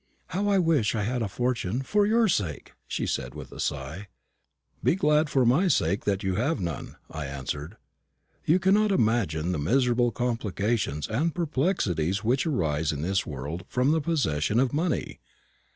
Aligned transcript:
"How 0.29 0.47
I 0.47 0.57
wish 0.57 0.95
I 0.95 1.03
had 1.03 1.21
a 1.21 1.27
fortune, 1.27 1.83
for 1.83 2.07
your 2.07 2.27
sake!" 2.27 2.73
she 2.87 3.05
said 3.05 3.35
with 3.35 3.51
a 3.51 3.59
sigh. 3.59 4.07
"Be 4.83 4.95
glad 4.95 5.29
for 5.29 5.45
my 5.45 5.67
sake 5.67 6.05
that 6.05 6.23
you 6.23 6.37
have 6.37 6.59
none," 6.59 6.95
I 7.11 7.27
answered. 7.27 7.77
"You 8.43 8.57
cannot 8.57 8.91
imagine 8.91 9.51
the 9.51 9.59
miserable 9.59 10.09
complications 10.11 11.07
and 11.07 11.35
perplexities 11.35 12.23
which 12.23 12.47
arise 12.47 12.91
in 12.91 13.03
this 13.03 13.27
world 13.27 13.63
from 13.67 13.91
the 13.91 14.01
possession 14.01 14.59
of 14.59 14.73
money. 14.73 15.19